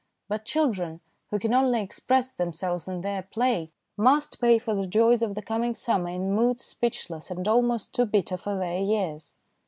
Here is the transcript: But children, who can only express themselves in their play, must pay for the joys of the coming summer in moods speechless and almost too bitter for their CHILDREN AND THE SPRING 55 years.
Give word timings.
But 0.27 0.45
children, 0.45 0.99
who 1.29 1.37
can 1.37 1.53
only 1.53 1.79
express 1.79 2.31
themselves 2.31 2.87
in 2.87 3.01
their 3.01 3.21
play, 3.21 3.71
must 3.95 4.41
pay 4.41 4.57
for 4.57 4.73
the 4.73 4.87
joys 4.87 5.21
of 5.21 5.35
the 5.35 5.43
coming 5.43 5.75
summer 5.75 6.09
in 6.09 6.31
moods 6.33 6.63
speechless 6.65 7.29
and 7.29 7.47
almost 7.47 7.93
too 7.93 8.07
bitter 8.07 8.35
for 8.35 8.55
their 8.57 8.79
CHILDREN 8.79 8.79
AND 8.79 8.87
THE 8.87 8.95
SPRING 8.95 9.09
55 9.09 9.13
years. 9.13 9.35